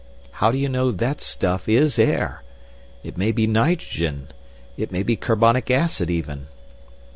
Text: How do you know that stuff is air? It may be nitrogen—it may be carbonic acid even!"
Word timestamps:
How 0.31 0.51
do 0.51 0.57
you 0.57 0.67
know 0.67 0.89
that 0.89 1.21
stuff 1.21 1.69
is 1.69 1.99
air? 1.99 2.41
It 3.03 3.19
may 3.19 3.31
be 3.31 3.45
nitrogen—it 3.45 4.91
may 4.91 5.03
be 5.03 5.15
carbonic 5.15 5.69
acid 5.69 6.09
even!" 6.09 6.47